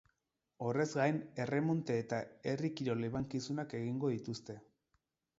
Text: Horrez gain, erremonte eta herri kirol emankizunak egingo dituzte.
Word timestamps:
Horrez 0.67 0.85
gain, 0.99 1.17
erremonte 1.43 1.97
eta 2.03 2.21
herri 2.51 2.71
kirol 2.79 3.09
emankizunak 3.09 3.75
egingo 3.81 4.09
dituzte. 4.15 4.57